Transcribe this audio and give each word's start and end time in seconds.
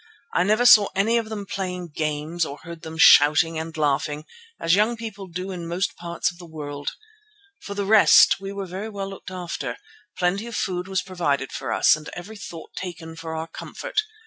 I 0.33 0.41
never 0.41 0.65
saw 0.65 0.87
any 0.95 1.19
of 1.19 1.29
them 1.29 1.45
playing 1.45 1.89
games 1.89 2.43
or 2.43 2.57
heard 2.63 2.81
them 2.81 2.97
shouting 2.97 3.59
and 3.59 3.77
laughing, 3.77 4.25
as 4.59 4.73
young 4.73 4.97
people 4.97 5.27
do 5.27 5.51
in 5.51 5.67
most 5.67 5.95
parts 5.95 6.31
of 6.31 6.39
the 6.39 6.47
world. 6.47 6.95
For 7.59 7.75
the 7.75 7.85
rest 7.85 8.39
we 8.39 8.51
were 8.51 8.65
very 8.65 8.89
well 8.89 9.11
looked 9.11 9.29
after. 9.29 9.77
Plenty 10.17 10.47
of 10.47 10.55
food 10.55 10.87
was 10.87 11.03
provided 11.03 11.51
for 11.51 11.71
us 11.71 11.95
and 11.95 12.09
every 12.13 12.35
thought 12.37 12.71
taken 12.75 13.15
for 13.15 13.35
our 13.35 13.45
comfort. 13.45 14.01